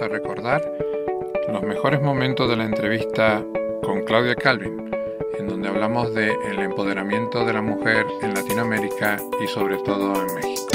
[0.00, 0.62] a recordar
[1.48, 3.44] los mejores momentos de la entrevista
[3.82, 4.90] con Claudia Calvin,
[5.38, 10.34] en donde hablamos del el empoderamiento de la mujer en Latinoamérica y sobre todo en
[10.34, 10.66] México.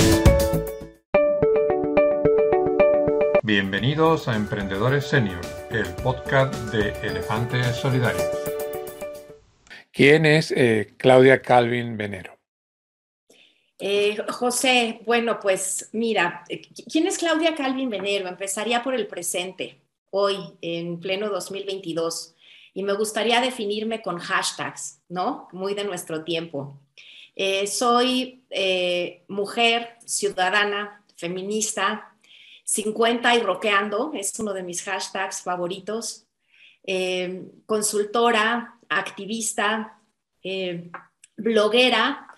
[3.43, 5.41] Bienvenidos a Emprendedores Senior,
[5.71, 8.23] el podcast de Elefantes Solidarios.
[9.91, 12.38] ¿Quién es eh, Claudia Calvin Venero?
[13.81, 16.43] Eh, José, bueno, pues mira,
[16.91, 18.27] ¿quién es Claudia Calvin Venero?
[18.27, 19.79] Empezaría por el presente,
[20.11, 22.35] hoy, en pleno 2022,
[22.73, 25.47] y me gustaría definirme con hashtags, ¿no?
[25.53, 26.77] Muy de nuestro tiempo.
[27.37, 32.17] Eh, soy eh, mujer, ciudadana, feminista,
[32.65, 36.25] 50 y roqueando, es uno de mis hashtags favoritos,
[37.65, 40.01] consultora, activista,
[41.37, 42.28] bloguera,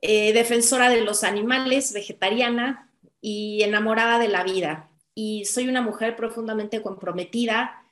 [0.00, 4.90] eh, defensora de los animales, vegetariana y enamorada de la vida.
[5.14, 7.82] Y soy una mujer profundamente comprometida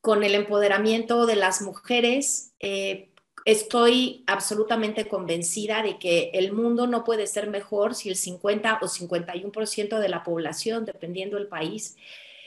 [0.00, 2.52] con el empoderamiento de las mujeres.
[2.60, 3.10] Eh,
[3.44, 8.86] estoy absolutamente convencida de que el mundo no puede ser mejor si el 50 o
[8.86, 11.96] 51% de la población, dependiendo del país,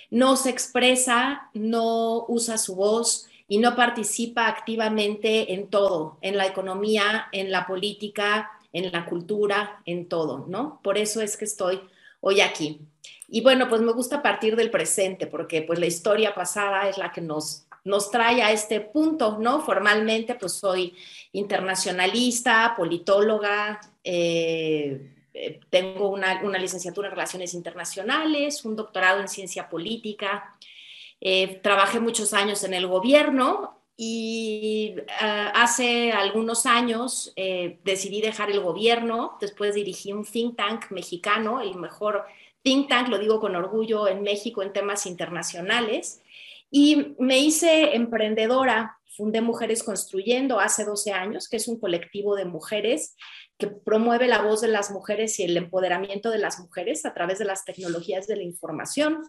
[0.09, 6.45] no se expresa, no usa su voz y no participa activamente en todo, en la
[6.45, 10.79] economía, en la política, en la cultura, en todo, ¿no?
[10.83, 11.81] Por eso es que estoy
[12.21, 12.81] hoy aquí.
[13.27, 17.11] Y bueno, pues me gusta partir del presente, porque pues la historia pasada es la
[17.11, 19.61] que nos, nos trae a este punto, ¿no?
[19.61, 20.95] Formalmente, pues soy
[21.31, 30.55] internacionalista, politóloga, eh, eh, tengo una, licenciatura en Relaciones Internacionales, un doctorado en Ciencia Política,
[31.21, 38.49] eh, trabajé muchos años en el gobierno y ah, hace algunos años eh, decidí dejar
[38.49, 42.23] el gobierno, después dirigí un think tank mexicano, el mejor
[42.61, 46.21] think tank, lo digo con orgullo, en México en temas internacionales,
[46.71, 52.45] y me hice emprendedora, fundé Mujeres Construyendo hace 12 años, que es un colectivo de
[52.45, 53.17] mujeres
[53.57, 57.37] que promueve la voz de las mujeres y el empoderamiento de las mujeres a través
[57.39, 59.23] de las tecnologías de la información.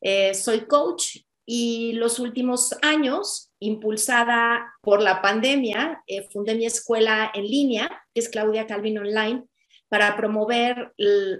[0.00, 7.30] Eh, soy coach y los últimos años, impulsada por la pandemia, eh, fundé mi escuela
[7.34, 9.44] en línea, que es Claudia Calvin Online,
[9.88, 10.92] para promover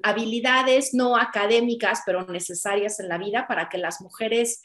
[0.03, 4.63] habilidades no académicas, pero necesarias en la vida para que las mujeres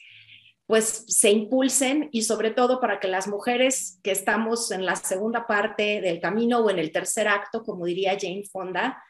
[0.67, 5.47] pues se impulsen y sobre todo para que las mujeres que estamos en la segunda
[5.47, 9.01] parte del camino o en el tercer acto, como diría Jane Fonda,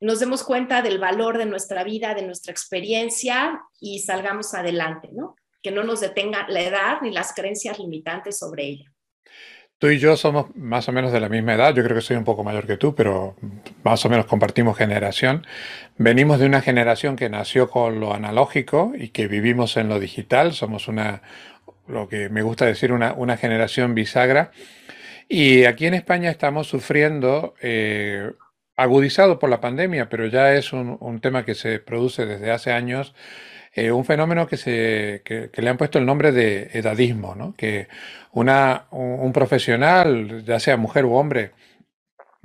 [0.00, 5.36] nos demos cuenta del valor de nuestra vida, de nuestra experiencia y salgamos adelante, ¿no?
[5.64, 8.92] Que no nos detenga la edad ni las creencias limitantes sobre ella.
[9.78, 12.16] Tú y yo somos más o menos de la misma edad, yo creo que soy
[12.16, 13.34] un poco mayor que tú, pero
[13.82, 15.46] más o menos compartimos generación.
[15.96, 20.52] Venimos de una generación que nació con lo analógico y que vivimos en lo digital,
[20.52, 21.22] somos una,
[21.88, 24.52] lo que me gusta decir, una, una generación bisagra.
[25.28, 28.32] Y aquí en España estamos sufriendo, eh,
[28.76, 32.70] agudizado por la pandemia, pero ya es un, un tema que se produce desde hace
[32.70, 33.14] años,
[33.74, 37.54] eh, un fenómeno que, se, que, le han puesto el nombre de edadismo, ¿no?
[37.54, 37.88] que
[38.32, 41.50] una, un, profesional, ya sea mujer u hombre,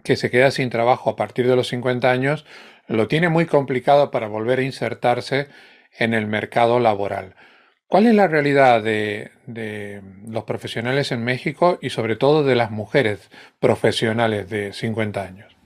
[0.03, 2.45] que se queda sin trabajo a partir de los 50 años,
[2.88, 5.47] lo tiene muy complicado para volver a insertarse
[6.00, 7.35] en el mercado laboral.
[7.88, 12.72] ¿Cuál es la realidad de, de, los profesionales en México y sobre todo de las
[12.72, 13.29] mujeres
[13.59, 15.59] profesionales de 50 años?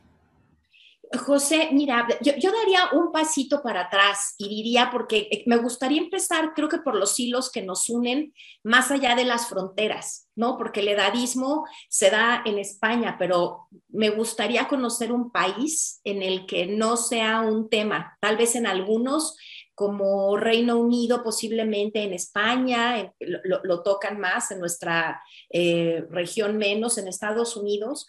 [1.18, 6.54] José, mira, yo, daría un pasito para atrás y diría, porque eh, me gustaría empezar,
[6.56, 10.58] creo que por los hilos que nos unen más allá de las fronteras, ¿no?
[10.58, 16.46] Porque el edadismo se da en España, pero me gustaría conocer un país en el
[16.48, 19.38] que no sea un tema, tal vez en algunos
[19.76, 27.08] como Reino Unido, posiblemente en España, lo, tocan más, en nuestra eh, región menos, en
[27.08, 28.06] Estados Unidos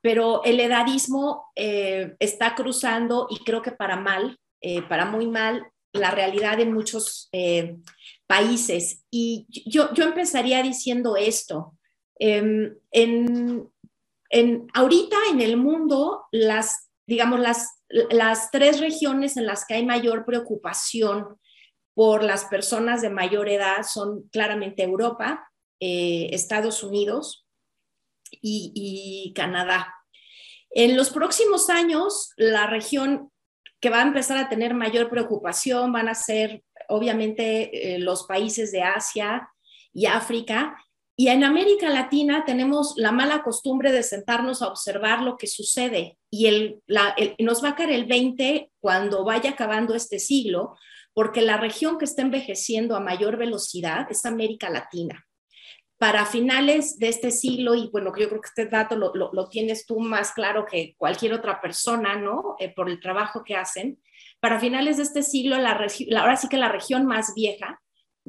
[0.00, 5.66] pero el edadismo eh, está cruzando y creo que para mal, eh, para muy mal,
[5.92, 7.78] la realidad en muchos eh,
[8.26, 9.04] países.
[9.10, 11.74] Y yo, yo empezaría diciendo esto.
[12.18, 13.68] Em, en,
[14.30, 19.86] en, ahorita en el mundo, las, digamos, las, las tres regiones en las que hay
[19.86, 21.38] mayor preocupación
[21.94, 27.47] por las personas de mayor edad son claramente Europa, Estados Unidos
[28.30, 29.94] y, Canadá.
[30.70, 33.30] En los próximos años, la región
[33.80, 38.72] que va a empezar a tener mayor preocupación van a ser obviamente eh, los países
[38.72, 39.48] de Asia
[39.92, 40.76] y África.
[41.16, 46.16] Y en América Latina tenemos la mala costumbre de sentarnos a observar lo que sucede
[46.30, 46.82] y el,
[47.38, 50.76] nos va a caer el 20 cuando vaya acabando este siglo,
[51.14, 55.27] porque la región que está envejeciendo a mayor velocidad es América Latina.
[55.98, 59.98] Para finales de este siglo, y bueno, yo creo que este dato lo, tienes tú
[59.98, 62.54] más claro que cualquier otra persona, ¿no?
[62.60, 64.00] Eh, por el trabajo que hacen.
[64.38, 67.80] Para finales de este siglo, la, ahora sí que la región más vieja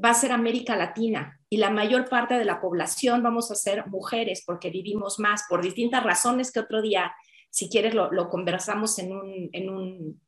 [0.04, 3.86] va a ser América Latina y la mayor parte de la población vamos a ser
[3.88, 7.14] mujeres porque vivimos más por distintas razones que otro día,
[7.52, 10.22] si quieres, lo, conversamos en, un, en, un,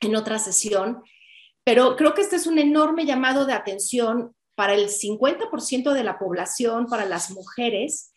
[0.00, 1.02] en otra sesión.
[1.64, 6.18] Pero creo que este es un enorme llamado de atención para el 50% de la
[6.18, 8.12] población, para las mujeres,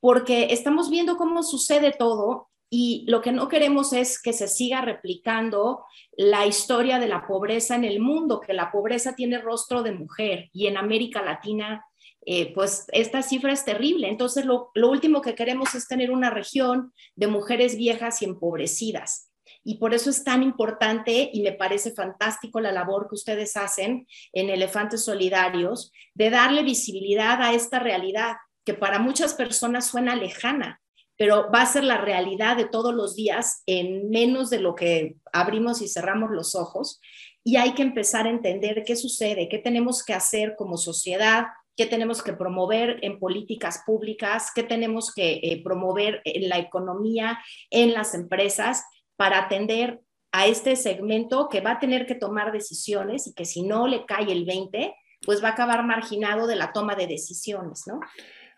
[0.00, 4.80] porque estamos viendo cómo sucede todo y lo que no queremos es que se siga
[4.80, 9.92] replicando la historia de la pobreza en el mundo, que la pobreza tiene rostro de
[9.92, 11.84] mujer y en América Latina,
[12.24, 14.08] eh, pues esta cifra es terrible.
[14.08, 19.29] Entonces, lo, lo último que queremos es tener una región de mujeres viejas y empobrecidas.
[19.62, 24.06] Y por eso es tan importante y me parece fantástico la labor que ustedes hacen
[24.32, 30.80] en Elefantes Solidarios de darle visibilidad a esta realidad que para muchas personas suena lejana,
[31.16, 35.16] pero va a ser la realidad de todos los días en menos de lo que
[35.32, 37.00] abrimos y cerramos los ojos.
[37.44, 41.46] Y hay que empezar a entender qué sucede, qué tenemos que hacer como sociedad,
[41.76, 47.38] qué tenemos que promover en políticas públicas, qué tenemos que eh, promover en la economía,
[47.70, 48.84] en las empresas
[49.20, 50.00] para atender
[50.32, 54.06] a este segmento que va a tener que tomar decisiones y que si no le
[54.06, 54.94] cae el 20,
[55.26, 58.00] pues va a acabar marginado de la toma de decisiones, ¿no?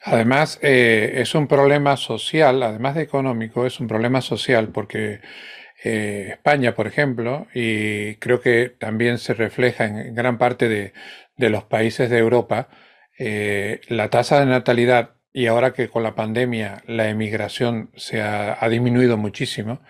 [0.04, 5.20] Además, eh, es un problema social, además de económico, es un problema social porque
[5.82, 10.92] eh, España, por ejemplo, y creo que también se refleja en gran parte de,
[11.48, 12.68] los países de Europa,
[13.18, 18.68] eh, la tasa de natalidad, y ahora que con la pandemia la emigración se ha
[18.68, 19.80] disminuido muchísimo,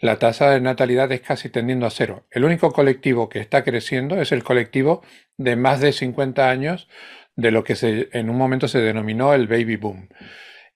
[0.00, 2.26] la tasa de natalidad es casi tendiendo a cero.
[2.30, 5.02] El único colectivo que está creciendo es el colectivo
[5.36, 6.88] de más de 50 años,
[7.36, 7.76] de lo que
[8.12, 10.08] en un momento se denominó el baby boom.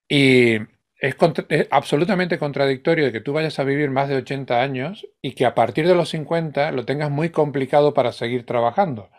[0.09, 0.59] Y
[0.99, 1.17] es,
[1.71, 5.87] absolutamente contradictorio que tú vayas a vivir más de 80 años y que a partir
[5.87, 9.11] de los 50 lo tengas muy complicado para seguir trabajando,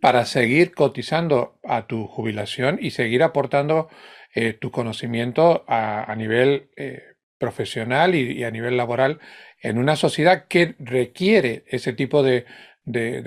[0.00, 3.88] para seguir cotizando a tu jubilación y seguir aportando
[4.34, 7.02] eh, tu conocimiento a, nivel eh,
[7.38, 9.18] profesional y, a nivel laboral
[9.60, 12.46] en una sociedad que requiere ese tipo de,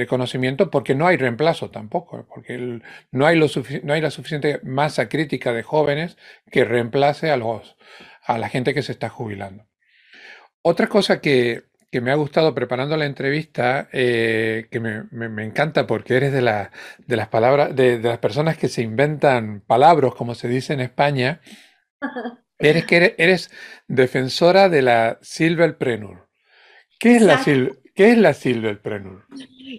[0.10, 2.82] conocimiento porque no hay reemplazo tampoco, porque
[3.12, 3.48] no, hay lo
[3.84, 6.18] no hay la suficiente masa crítica de jóvenes
[6.52, 7.78] que reemplace a, los,
[8.24, 9.66] a la gente que se está jubilando.
[10.62, 16.34] Otra cosa que, me ha gustado preparando la entrevista, eh, que me, encanta porque eres
[16.34, 20.80] de, de las palabras, de, las personas que se inventan palabras, como se dice en
[20.80, 21.42] España,
[22.60, 23.52] eres que eres,
[23.88, 26.30] defensora de la Silverpreneur.
[27.00, 29.26] ¿Qué es, la, ¿Qué es la Silverpreneur?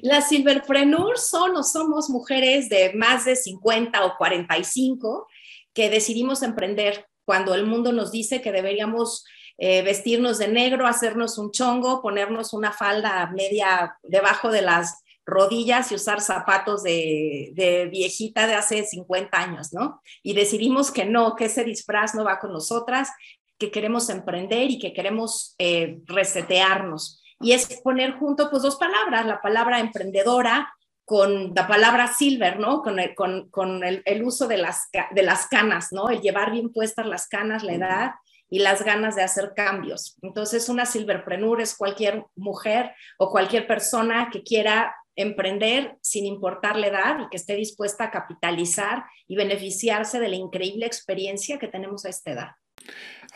[0.02, 5.26] Las Silverpreneur son o somos mujeres de más de 50 o 45
[5.72, 9.24] que decidimos emprender cuando el mundo nos dice que deberíamos
[9.56, 15.90] eh, vestirnos de negro, hacernos un chongo, ponernos una falda media debajo de las rodillas
[15.90, 20.00] y usar zapatos de, de, viejita de hace 50 años, ¿no?
[20.22, 23.10] Y decidimos que no, que ese disfraz no va con nosotras,
[23.58, 27.22] que queremos emprender y que queremos eh, resetearnos.
[27.40, 30.72] Y es poner junto pues dos palabras, la palabra emprendedora
[31.04, 32.82] con la palabra silver, ¿no?
[32.82, 36.08] Con el, con, con el, el uso de las, de las canas, ¿no?
[36.08, 38.10] El llevar bien puestas las canas, la edad
[38.48, 40.16] y las ganas de hacer cambios.
[40.22, 46.88] Entonces, una silverpreneur es cualquier mujer o cualquier persona que quiera emprender sin importar la
[46.88, 52.04] edad y que esté dispuesta a capitalizar y beneficiarse de la increíble experiencia que tenemos
[52.04, 52.48] a esta edad.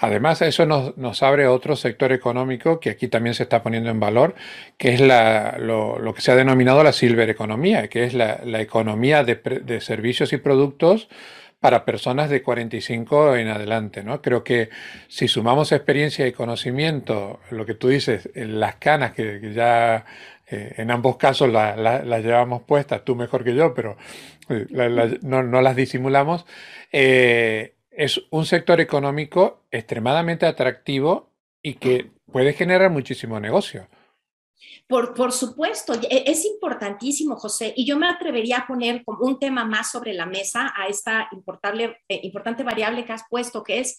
[0.01, 4.37] Además, eso nos, abre otro sector económico que aquí también se está poniendo en valor,
[4.77, 9.81] que es lo, que se ha denominado la silver economía, que es la, economía de,
[9.81, 11.09] servicios y productos
[11.59, 14.05] para personas de 45 en adelante.
[14.05, 14.23] ¿no?
[14.23, 14.71] Creo que
[15.09, 20.05] si sumamos experiencia y conocimiento, lo que tú dices, las canas que, ya
[20.51, 23.97] eh, en ambos casos las llevamos puestas, tú mejor que yo, pero
[24.49, 26.47] eh, no, no, las disimulamos.
[26.93, 33.89] Eh, es un sector económico extremadamente atractivo y que puede generar muchísimo negocio.
[34.87, 39.39] Por, por, supuesto, e, es importantísimo, José, y yo me atrevería a poner como un
[39.39, 41.29] tema más sobre la mesa a esta
[42.09, 43.99] eh, importante variable que has puesto, que es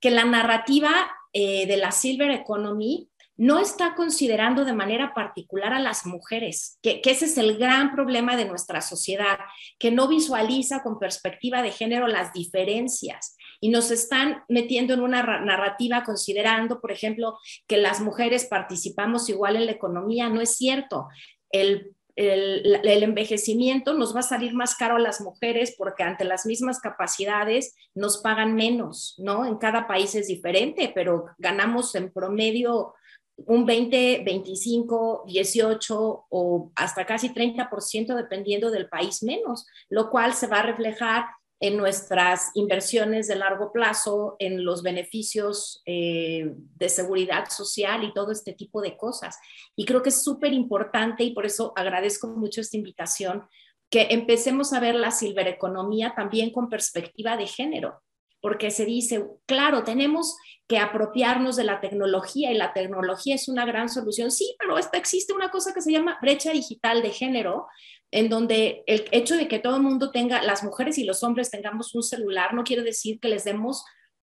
[0.00, 0.90] que la narrativa
[1.32, 7.00] eh, de la Silver Economy no está considerando de manera particular a las mujeres, que,
[7.04, 9.38] ese es el gran problema de nuestra sociedad,
[9.78, 15.22] que no visualiza con perspectiva de género las diferencias y nos están metiendo en una
[15.40, 20.28] narrativa considerando, por ejemplo, que las mujeres participamos igual en la economía.
[20.28, 21.08] No es cierto.
[21.50, 26.46] El el, envejecimiento nos va a salir más caro a las mujeres porque ante las
[26.46, 29.44] mismas capacidades nos pagan menos, ¿no?
[29.44, 32.94] En cada país es diferente, pero ganamos en promedio
[33.36, 40.46] un 20, 25, 18 o hasta casi 30% dependiendo del país menos, lo cual se
[40.46, 41.26] va a reflejar
[41.60, 48.32] en nuestras inversiones de largo plazo, en los beneficios eh, de seguridad social y todo
[48.32, 49.38] este tipo de cosas.
[49.74, 53.48] Y creo que es súper importante y por eso agradezco mucho esta invitación,
[53.90, 58.02] que empecemos a ver la silvereconomía también con perspectiva de género,
[58.44, 60.36] porque se dice, claro, tenemos
[60.68, 64.30] que apropiarnos de la tecnología y la tecnología es una gran solución.
[64.30, 67.66] Sí, pero esta, existe una cosa que se llama brecha digital de género,
[68.10, 71.50] en donde el hecho de que todo el mundo tenga, las mujeres y los hombres
[71.50, 73.82] tengamos un celular, no quiere decir que les demos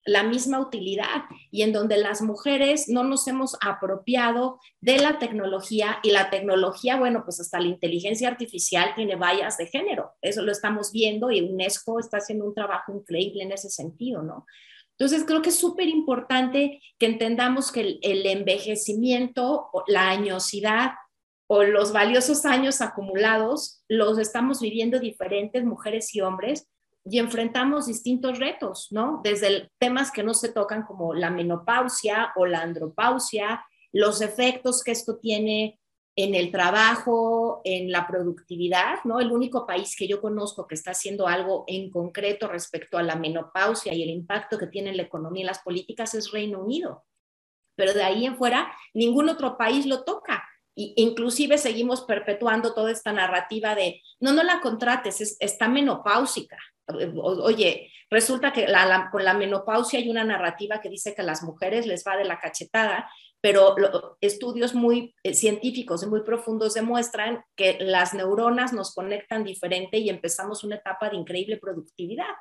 [0.07, 5.99] la misma utilidad y en donde las mujeres no nos hemos apropiado de la tecnología
[6.01, 10.13] y la tecnología, bueno, pues hasta la inteligencia artificial tiene vallas de género.
[10.21, 14.45] Eso lo estamos viendo y UNESCO está haciendo un trabajo increíble en ese sentido, ¿no?
[14.97, 20.93] Entonces, creo que es súper importante que entendamos que el, envejecimiento, la añosidad
[21.47, 26.67] o los valiosos años acumulados los estamos viviendo diferentes mujeres y hombres
[27.09, 29.21] y enfrentamos distintos retos, ¿no?
[29.23, 34.91] Desde temas que no se tocan como la menopausia o la andropausia, los efectos que
[34.91, 35.79] esto tiene
[36.17, 39.19] en el trabajo, en la productividad, ¿no?
[39.19, 43.15] El único país que yo conozco que está haciendo algo en concreto respecto a la
[43.15, 47.05] menopausia y el impacto que tiene en la economía y las políticas es Reino Unido.
[47.75, 50.43] Pero de ahí en fuera, ningún otro país lo toca.
[50.75, 56.57] Y inclusive seguimos perpetuando toda esta narrativa de, no, no la contrates, está menopáusica.
[56.87, 58.67] Oye, resulta que
[59.11, 62.25] con la menopausia hay una narrativa que dice que a las mujeres les va de
[62.25, 63.09] la cachetada
[63.41, 63.75] pero
[64.19, 70.09] estudios muy eh, científicos y muy profundos demuestran que las neuronas nos conectan diferente y
[70.09, 72.33] empezamos una etapa de increíble productividad.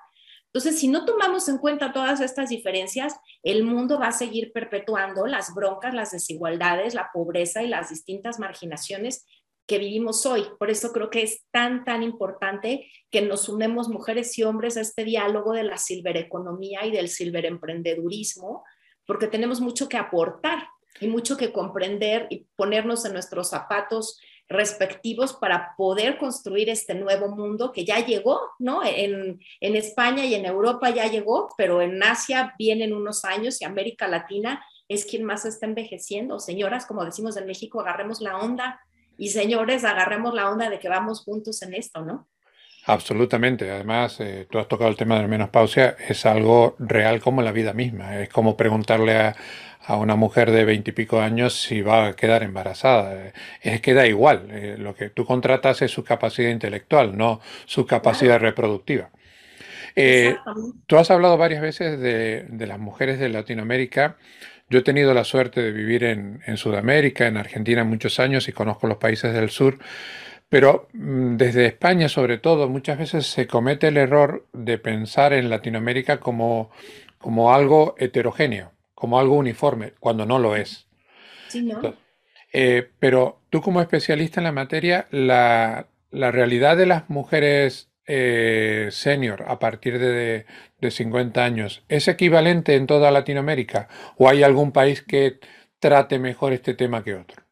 [0.47, 5.27] Entonces, si no tomamos en cuenta todas estas diferencias, el mundo va a seguir perpetuando
[5.27, 9.27] las broncas, las desigualdades, la pobreza y las distintas marginaciones
[9.67, 10.45] que vivimos hoy.
[10.59, 14.81] Por eso creo que es tan, tan importante que nos sumemos mujeres y hombres a
[14.81, 18.65] este diálogo de la silvereconomía y del silveremprendedurismo,
[19.07, 20.69] porque tenemos mucho que aportar
[21.01, 24.19] y mucho que comprender y ponernos en nuestros zapatos
[24.49, 28.85] respectivos para poder construir este nuevo mundo que ya llegó, ¿no?
[28.85, 33.65] En, en, España y en Europa ya llegó, pero en Asia vienen unos años y
[33.65, 36.39] América Latina es quien más está envejeciendo.
[36.39, 38.81] Señoras, como decimos en México, agarremos la onda
[39.19, 42.29] y señores, agarremos la onda de que vamos juntos en esto, ¿no?
[42.87, 43.71] Absolutamente.
[43.71, 47.53] Además, eh, tú has tocado el tema de la menopausia, es algo real como la
[47.53, 48.21] vida misma.
[48.21, 49.37] Es como preguntarle a,
[49.87, 53.33] a una mujer de veintipico años si va a quedar embarazada.
[53.63, 57.87] Es que da igual, eh, lo que tú contratas es su capacidad intelectual, no su
[57.87, 59.11] capacidad reproductiva.
[59.95, 60.37] Eh,
[60.87, 64.17] tú has hablado varias veces de, las mujeres de Latinoamérica.
[64.69, 68.87] Yo he tenido la suerte de vivir en, Sudamérica, en Argentina muchos años y conozco
[68.87, 69.79] los países del sur,
[70.49, 75.51] pero mm, desde España sobre todo muchas veces se comete el error de pensar en
[75.51, 76.71] Latinoamérica como,
[77.19, 80.89] como algo heterogéneo como algo uniforme, cuando no lo es.
[81.49, 81.95] Sí, ¿no?
[82.53, 89.45] Eh, pero tú como especialista en la materia, la, realidad de las mujeres eh, senior
[89.47, 90.47] a partir de,
[90.81, 95.41] de 50 años, ¿es equivalente en toda Latinoamérica o hay algún país que
[95.79, 97.43] trate mejor este tema que otro?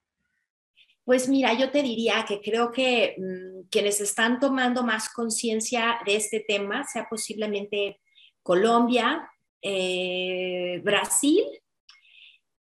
[1.05, 6.17] Pues mira, yo te diría que creo que mm, quienes están tomando más conciencia de
[6.17, 8.01] este tema, sea posiblemente
[8.43, 9.29] Colombia,
[9.61, 11.45] eh, Brasil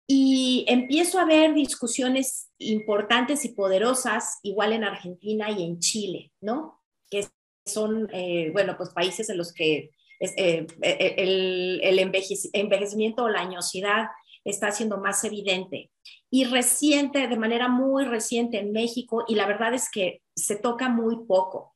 [0.06, 6.80] y empiezo a ver discusiones importantes y poderosas, igual en Argentina y en Chile, ¿no?
[7.08, 7.26] Que
[7.64, 9.90] son, eh, bueno, pues países en los que
[10.20, 14.06] eh, el, el envejecimiento o la añosidad
[14.44, 15.90] está siendo más evidente.
[16.30, 20.88] Y reciente, de manera muy reciente en México, y la verdad es que se toca
[20.88, 21.72] muy poco.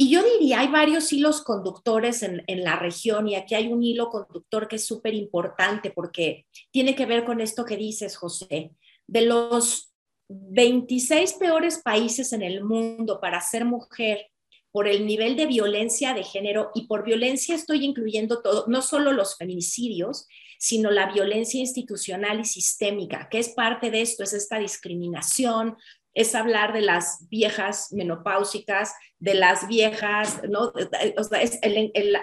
[0.00, 4.10] Y yo diría, hay varios hilos conductores en, la región y aquí hay un hilo
[4.10, 8.76] conductor que es súper importante porque tiene que ver con esto que dices, José.
[9.08, 9.92] De los
[10.28, 14.28] 26 peores países en el mundo para ser mujer
[14.70, 19.12] por el nivel de violencia de género y por violencia estoy incluyendo todo, no solo
[19.12, 20.26] los feminicidios,
[20.58, 25.76] sino la violencia institucional y sistémica, que es parte de esto, es esta discriminación,
[26.14, 30.72] es hablar de las viejas menopáusicas, de las viejas, ¿no?
[31.16, 31.40] O sea,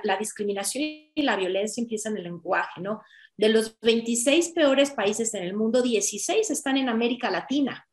[0.04, 0.84] la discriminación
[1.16, 3.02] y la violencia empiezan en el lenguaje, ¿no?
[3.38, 7.88] De los 26 peores países en el mundo, 16 están en América Latina.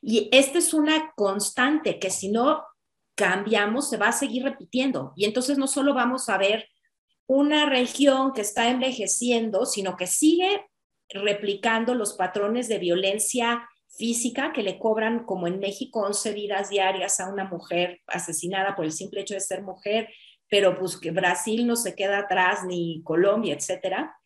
[0.00, 2.64] Y esta es una constante que si no
[3.22, 5.12] cambiamos se va a seguir repitiendo.
[5.14, 6.68] Y entonces no solo vamos a ver
[7.28, 10.66] una región que está envejeciendo, sino que sigue
[11.08, 17.20] replicando los patrones de violencia física que le cobran, como en México, 11 vidas diarias
[17.20, 20.08] a una mujer asesinada por el simple hecho de ser mujer,
[20.48, 24.16] pero pues que Brasil no se queda atrás, ni Colombia, etcétera.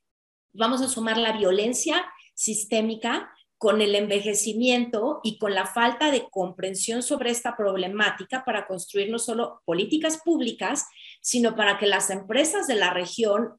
[0.54, 2.02] Vamos a sumar la violencia
[2.34, 9.10] sistémica con el envejecimiento y con la falta de comprensión sobre esta problemática para construir
[9.10, 10.86] no solo políticas públicas,
[11.22, 13.54] sino para que las empresas de la región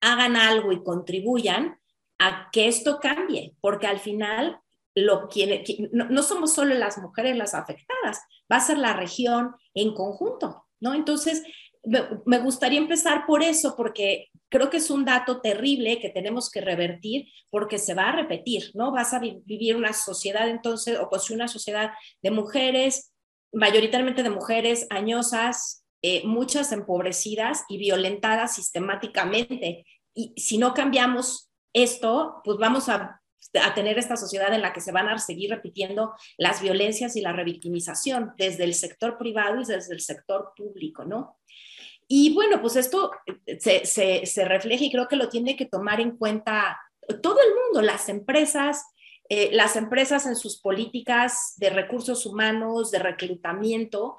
[0.00, 1.78] hagan algo y contribuyan
[2.18, 4.58] a que esto cambie, porque al final
[4.94, 5.28] lo,
[5.92, 10.66] no, no, somos solo las mujeres las afectadas, va a ser la región en conjunto,
[10.80, 10.94] ¿no?
[10.94, 11.42] Entonces,
[12.26, 16.60] me gustaría empezar por eso, porque creo que es un dato terrible que tenemos que
[16.60, 18.92] revertir porque se va a repetir, ¿no?
[18.92, 21.90] Vas a vivir una sociedad entonces, o pues una sociedad
[22.22, 23.14] de mujeres,
[23.50, 29.86] mayoritariamente de mujeres añosas, eh, muchas empobrecidas y violentadas sistemáticamente.
[30.14, 33.22] Y si no cambiamos esto, pues vamos a,
[33.54, 37.22] a tener esta sociedad en la que se van a seguir repitiendo las violencias y
[37.22, 41.38] la revictimización desde el sector privado y desde el sector público, ¿no?
[42.14, 43.10] Y bueno, pues esto
[43.58, 43.86] se,
[44.26, 46.78] se, refleja y creo que lo tiene que tomar en cuenta
[47.22, 48.84] todo el mundo, las empresas,
[49.30, 54.18] eh, las empresas en sus políticas de recursos humanos, de reclutamiento,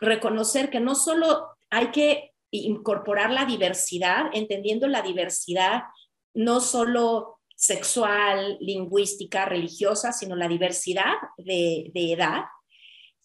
[0.00, 5.82] reconocer que no solo hay que incorporar la diversidad, entendiendo la diversidad
[6.34, 12.44] no solo sexual, lingüística, religiosa, sino la diversidad de edad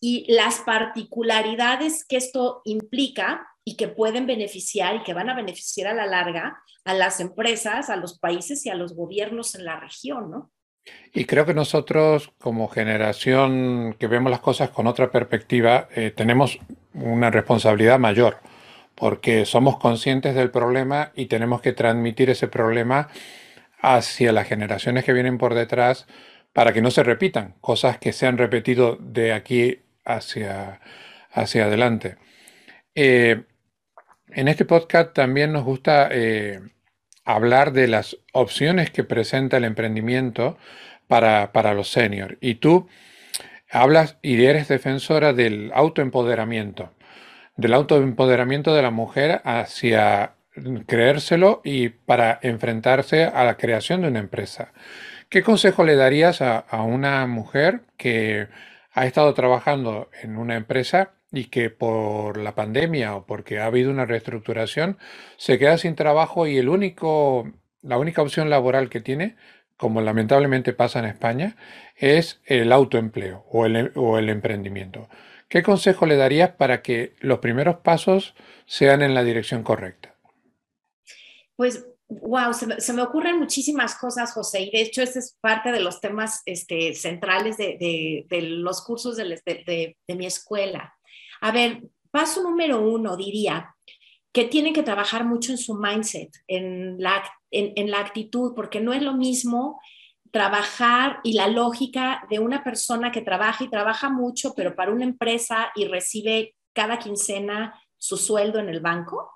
[0.02, 5.88] y las particularidades que esto implica y que pueden beneficiar y que van a beneficiar
[5.88, 9.78] a la larga a las empresas, a los países y a los gobiernos en la
[9.78, 10.54] región, ¿no?
[11.14, 16.60] Y creo que nosotros, como generación que vemos las cosas con otra perspectiva, eh, tenemos
[16.94, 18.38] una responsabilidad mayor,
[18.96, 23.10] porque somos conscientes del problema y tenemos que transmitir ese problema
[23.82, 26.08] hacia las generaciones que vienen por detrás
[26.54, 30.80] para que no se repitan cosas que se han repetido de aquí hacia,
[31.34, 32.16] hacia adelante.
[32.96, 33.44] Eh,
[34.30, 36.62] en este podcast también nos gusta eh,
[37.24, 40.58] hablar de las opciones que presenta el emprendimiento
[41.08, 42.38] para, los seniors.
[42.42, 42.88] Y tú
[43.70, 46.94] hablas y eres defensora del autoempoderamiento,
[47.56, 50.34] del autoempoderamiento de la mujer hacia
[50.88, 54.74] creérselo y para enfrentarse a la creación de una empresa.
[55.30, 58.48] ¿Qué consejo le darías a una mujer que
[58.94, 63.92] ha estado trabajando en una empresa y que por la pandemia o porque ha habido
[63.92, 64.98] una reestructuración
[65.38, 69.36] se queda sin trabajo y el único, la única opción laboral que tiene,
[69.76, 71.56] como lamentablemente pasa en España,
[71.96, 75.10] es el autoempleo o el, o el emprendimiento.
[75.50, 78.36] ¿Qué consejo le darías para que los primeros pasos
[78.66, 80.16] sean en la dirección correcta?
[81.56, 85.82] Pues Wow, se me, ocurren muchísimas cosas, José, y de hecho ese es parte de
[85.82, 90.97] los temas este, centrales de, los cursos de, mi escuela.
[91.42, 93.76] A ver, paso número uno, diría,
[94.32, 98.94] que tienen que trabajar mucho en su mindset, en la, en, la actitud, porque no
[98.94, 99.80] es lo mismo
[100.32, 105.06] trabajar y la lógica de una persona que trabaja y trabaja mucho, pero para una
[105.06, 109.32] empresa y recibe cada quincena su sueldo en el banco,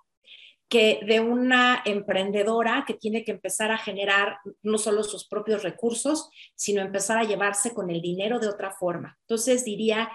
[0.70, 6.30] que de una emprendedora que tiene que empezar a generar no solo sus propios recursos,
[6.56, 9.18] sino empezar a llevarse con el dinero de otra forma.
[9.22, 10.12] Entonces diría,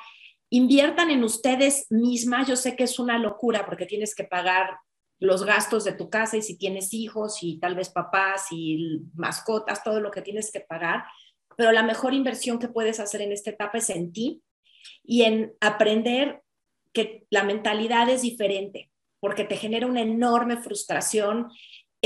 [0.51, 2.49] inviertan en ustedes mismas.
[2.49, 4.79] Yo sé que es una locura porque tienes que pagar
[5.19, 9.83] los gastos de tu casa y si tienes hijos y tal vez papás y mascotas,
[9.83, 11.05] todo lo que tienes que pagar,
[11.57, 14.43] pero la mejor inversión que puedes hacer en esta etapa es en ti
[15.03, 16.43] y en aprender
[16.93, 21.49] que la mentalidad es diferente, porque te genera una enorme frustración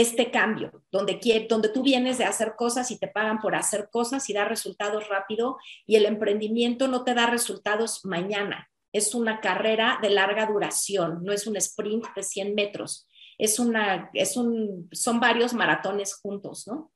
[0.00, 4.28] este cambio, donde, donde tú vienes de hacer cosas y te pagan por hacer cosas
[4.30, 8.70] y dar resultados rápido y el emprendimiento no te da resultados mañana.
[8.92, 13.06] Es una carrera de larga duración, no es un sprint de 100 metros,
[13.38, 16.92] es una, es un, son varios maratones juntos, ¿no?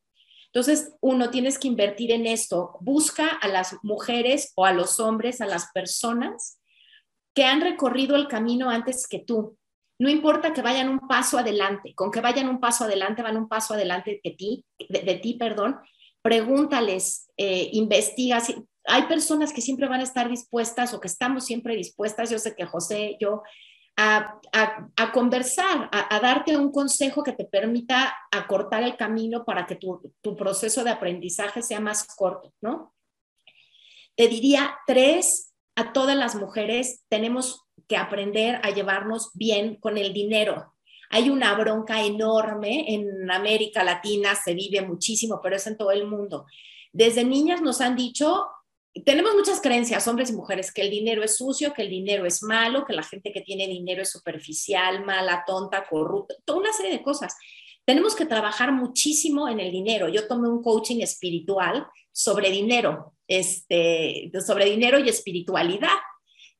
[0.46, 2.76] Entonces, uno, tienes que invertir en esto.
[2.80, 6.60] Busca a las mujeres o a los hombres, a las personas
[7.34, 9.58] que han recorrido el camino antes que tú,
[9.98, 13.48] no importa que vayan un paso adelante, con que vayan un paso adelante, van un
[13.48, 15.78] paso adelante de ti, de, ti, perdón.
[16.20, 18.42] Pregúntales, eh, investiga.
[18.86, 22.56] hay personas que siempre van a estar dispuestas o que estamos siempre dispuestas, yo sé
[22.56, 23.42] que José, yo,
[23.96, 24.40] a,
[25.12, 30.34] conversar, a, darte un consejo que te permita acortar el camino para que tu, tu
[30.34, 32.94] proceso de aprendizaje sea más corto, ¿no?
[34.16, 40.12] Te diría tres, a todas las mujeres tenemos que aprender a llevarnos bien con el
[40.12, 40.74] dinero.
[41.10, 46.06] Hay una bronca enorme en América Latina, se vive muchísimo, pero es en todo el
[46.06, 46.46] mundo.
[46.92, 48.46] Desde niñas nos han dicho,
[49.04, 52.42] tenemos muchas creencias, hombres y mujeres, que el dinero es sucio, que el dinero es
[52.42, 56.92] malo, que la gente que tiene dinero es superficial, mala, tonta, corrupta, toda una serie
[56.92, 57.36] de cosas.
[57.84, 60.08] Tenemos que trabajar muchísimo en el dinero.
[60.08, 65.98] Yo tomé un coaching espiritual sobre dinero, este, sobre dinero y espiritualidad.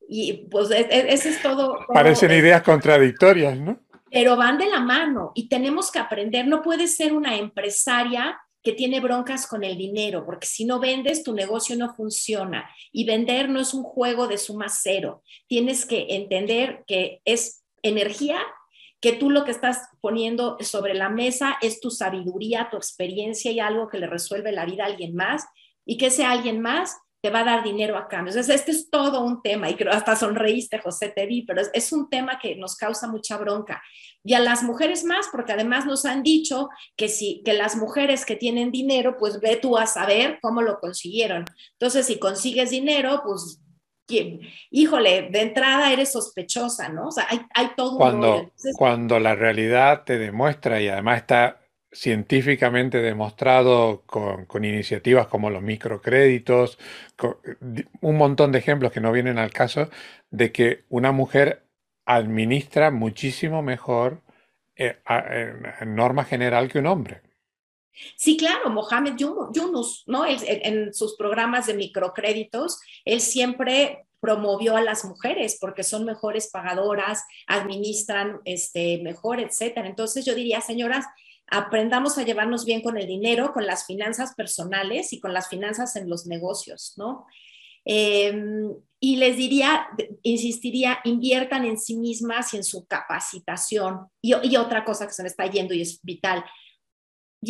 [0.09, 1.79] Y pues e, e, ese es todo.
[1.93, 3.81] Parecen ideas contradictorias, ¿no?
[4.11, 6.47] Pero van de la mano y tenemos que aprender.
[6.47, 11.23] No puedes ser una empresaria que tiene broncas con el dinero, porque si no vendes,
[11.23, 12.71] tu negocio no funciona.
[12.93, 15.23] Y vender no es un juego de suma cero.
[15.47, 18.39] Tienes que entender que es energía,
[19.03, 23.61] que tú lo que estás poniendo sobre la mesa es tu sabiduría, tu experiencia y
[23.61, 25.45] algo que le resuelve la vida a alguien más,
[25.85, 28.33] y que ese alguien más te va a dar dinero a cambio.
[28.33, 31.91] Entonces, este es todo un tema, y creo hasta sonreíste, José, te vi, pero es,
[31.91, 33.83] un tema que nos causa mucha bronca.
[34.23, 38.27] Y a las mujeres más, porque además nos han dicho que si que las mujeres
[38.27, 41.47] que tienen dinero, pues ve tú a saber cómo lo consiguieron.
[41.73, 43.59] Entonces, si consigues dinero, pues
[44.71, 47.09] híjole, de entrada eres sospechosa, ¿no?
[47.09, 51.64] O sea, hay, hay todo cuando, Cuando la realidad te demuestra y además está
[51.95, 56.79] científicamente demostrado con, iniciativas como los microcréditos,
[58.01, 59.89] un montón de ejemplos que no vienen al caso,
[60.31, 61.65] de que una mujer
[62.05, 64.23] administra muchísimo mejor
[64.77, 64.99] eh,
[65.87, 67.23] norma general que un hombre.
[68.17, 70.27] Sí, claro, Mohamed Yunus, ¿no?
[70.27, 77.25] en sus programas de microcréditos, él siempre promovió a las mujeres porque son mejores pagadoras,
[77.47, 79.87] administran este, mejor, etcétera.
[79.87, 81.05] Entonces yo diría, señoras,
[81.47, 85.97] aprendamos a llevarnos bien con el dinero, con las finanzas personales y con las finanzas
[85.97, 87.27] en los negocios, ¿no?
[87.85, 89.87] Em, y les diría,
[90.23, 94.09] insistiría, inviertan en sí mismas y en su capacitación.
[94.23, 96.45] Y, otra cosa que se me está yendo y es vital,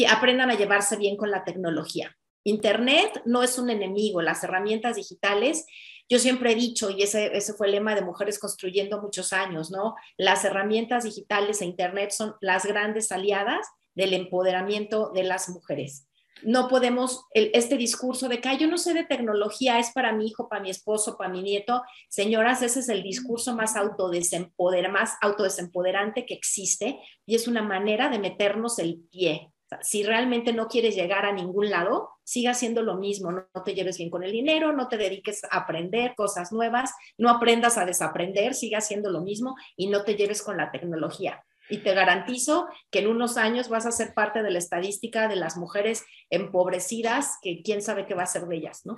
[0.09, 2.16] aprendan a llevarse bien con la tecnología.
[2.42, 5.64] Internet no es un enemigo, las herramientas digitales.
[6.09, 9.70] Yo siempre he dicho, y ese, ese fue el lema de Mujeres Construyendo muchos años,
[9.70, 9.94] ¿no?
[10.18, 16.07] Las herramientas digitales e Internet son las grandes aliadas del empoderamiento de las mujeres.
[16.42, 20.48] No podemos, este discurso de que yo no sé de tecnología, es para mi hijo,
[20.48, 21.83] para mi esposo, para mi nieto.
[22.09, 28.09] Señoras, ese es el discurso más, autodesempoder, más autodesempoderante que existe y es una manera
[28.09, 29.50] de meternos el pie.
[29.80, 33.33] si realmente no quieres llegar a ningún lado, siga haciendo lo mismo.
[33.33, 36.92] No, no, te lleves bien con el dinero, no te dediques a aprender cosas nuevas,
[37.16, 41.42] no aprendas a desaprender, siga haciendo lo mismo y no te lleves con la tecnología
[41.68, 45.37] y te garantizo que en unos años vas a ser parte de la estadística de
[45.37, 48.96] las mujeres empobrecidas, que quién sabe qué va a ser de ellas, ¿no?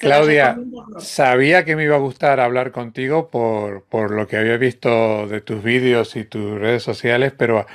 [0.00, 0.58] Claudia,
[0.98, 5.40] sabía que me iba a gustar hablar contigo por, por lo que había visto de
[5.40, 7.66] tus vídeos y tus redes sociales, pero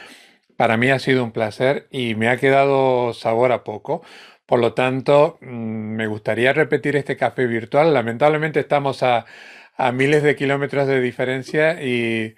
[0.57, 4.01] para mí ha sido un placer y me ha quedado sabor a poco.
[4.45, 7.93] Por lo tanto, mm, me gustaría repetir este café virtual.
[7.93, 9.25] Lamentablemente estamos a,
[9.77, 12.35] a miles de kilómetros de diferencia y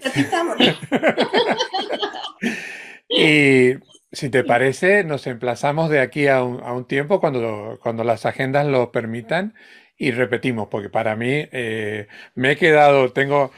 [3.08, 3.74] y
[4.12, 8.92] si te parece, nos emplazamos de aquí a un, tiempo cuando, cuando las agendas lo
[8.92, 9.54] permitan
[9.96, 13.52] y repetimos, porque para mí eh, me he quedado, tengo,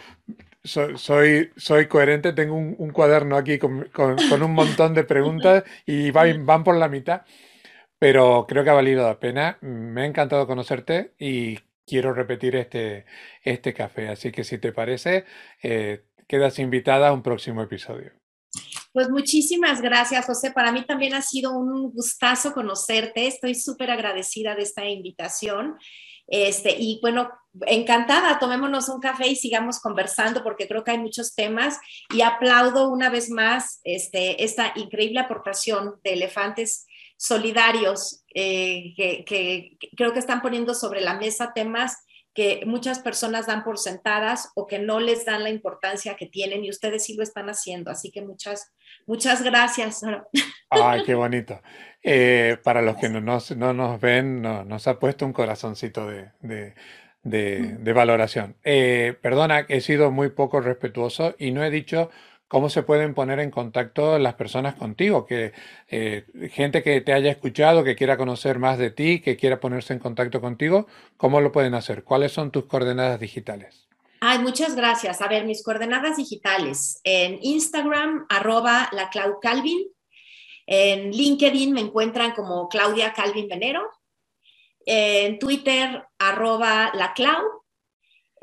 [0.65, 6.65] soy, soy coherente, tengo un, cuaderno aquí con, un montón de preguntas y van, van
[6.65, 7.23] por la mitad,
[7.99, 9.59] pero creo que ha valido la pena.
[9.61, 13.05] Me ha encantado conocerte y quiero repetir este,
[13.43, 14.09] este café.
[14.09, 15.25] Así que si te parece,
[15.63, 18.13] eh, quedas invitada a un próximo episodio.
[18.93, 20.51] Pues muchísimas gracias, José.
[20.51, 23.27] Para mí también ha sido un gustazo conocerte.
[23.27, 25.79] Estoy súper agradecida de esta invitación.
[26.27, 27.31] Este, y bueno,
[27.67, 31.79] encantada, tomémonos un café y sigamos conversando porque creo que hay muchos temas
[32.15, 39.79] y aplaudo una vez más este, esta increíble aportación de elefantes solidarios eh, que, que
[39.97, 41.99] creo que están poniendo sobre la mesa temas
[42.35, 46.65] que muchas personas dan por sentadas o que no les dan la importancia que tienen
[46.65, 47.91] y ustedes sí lo están haciendo.
[47.91, 48.73] Así que muchas,
[49.07, 50.03] muchas gracias.
[50.71, 51.61] Ay, qué bonito.
[52.03, 56.75] Eh, para los que no nos, no nos ven, nos ha puesto un corazoncito de,
[57.23, 58.57] de, valoración.
[58.65, 62.11] Eh, perdona, he sido muy poco respetuoso y no he dicho
[62.53, 65.55] cómo se pueden poner en contacto las personas contigo, que
[65.89, 69.95] eh, gente que te haya escuchado, que quiera conocer más de ti, que quiera ponerse
[69.95, 70.87] en contacto contigo,
[71.17, 72.05] ¿cómo lo pueden hacer?
[72.05, 73.89] ¿Cuáles son tus coordenadas digitales?
[74.21, 75.23] Ay, muchas gracias.
[75.23, 77.01] A ver, mis coordenadas digitales.
[77.05, 79.11] En Instagram, arroba la.
[80.67, 83.89] En LinkedIn me encuentran como Claudia Calvin Venero.
[84.85, 87.15] en Twitter, arroba la.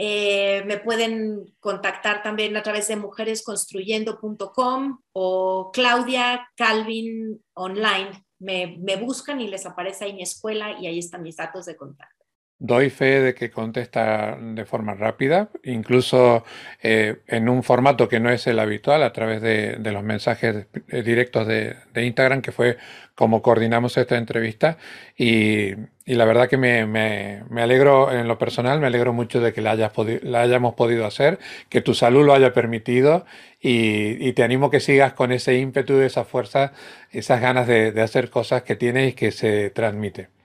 [0.02, 8.26] Eh, me pueden contactar también a través de mujeresconstruyendo.com o Claudia Calvin Online.
[8.40, 11.76] Me, me buscan y les aparece ahí mi escuela y ahí están mis datos de
[11.76, 12.26] contacto.
[12.62, 16.44] Doy fe de que contesta de forma rápida, incluso
[16.84, 21.48] eh, en un formato que no es el habitual, a través de, los mensajes directos
[21.48, 22.78] de, Instagram, que fue
[23.16, 24.78] como coordinamos esta entrevista.
[25.18, 25.74] Y,
[26.06, 30.74] la verdad que me, alegro en lo personal, me alegro mucho de que la, hayamos
[30.74, 33.26] podido hacer, que tu salud lo haya permitido
[33.62, 36.74] y, te animo que sigas con ese ímpetu, esa fuerza,
[37.12, 40.39] esas ganas de, de hacer cosas que tienes y que se transmite.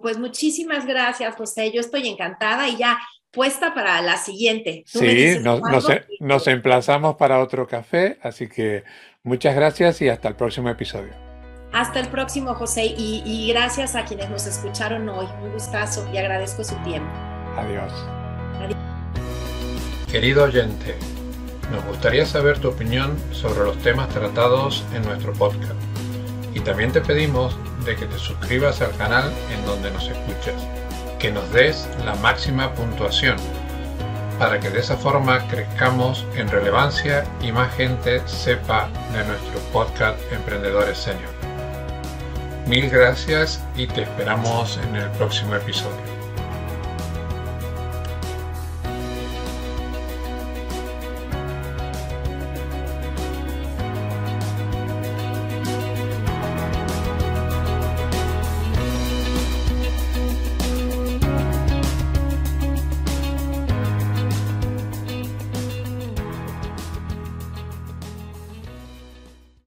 [0.00, 1.72] Pues muchísimas gracias, José.
[1.72, 2.98] Yo estoy encantada y ya
[3.30, 4.84] puesta para la siguiente.
[4.86, 5.38] sí,
[6.20, 8.84] nos, emplazamos para otro café, así que
[9.22, 11.12] muchas gracias y hasta el próximo episodio.
[11.72, 15.26] Hasta el próximo, José, y, y gracias a quienes nos escucharon hoy.
[15.42, 17.10] Un gustazo y agradezco su tiempo.
[17.56, 17.92] Adiós.
[18.60, 18.78] Adiós.
[20.10, 20.94] Querido oyente,
[21.70, 25.80] nos gustaría saber tu opinión sobre los temas tratados en nuestro podcast.
[26.54, 30.54] Y también te pedimos de que te suscribas al canal en donde nos escuchas,
[31.18, 33.36] que nos des la máxima puntuación,
[34.38, 40.18] para que de esa forma crezcamos en relevancia y más gente sepa de nuestro podcast
[40.32, 41.30] Emprendedores Senior.
[42.66, 46.21] Mil gracias y te esperamos en el próximo episodio.